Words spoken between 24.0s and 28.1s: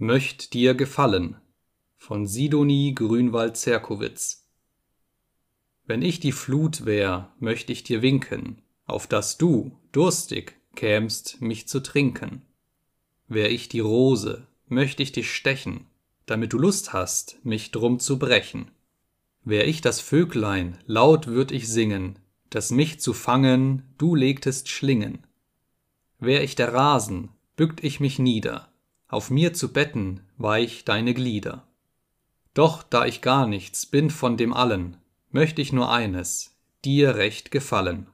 legtest Schlingen. Wär ich der Rasen, bückt ich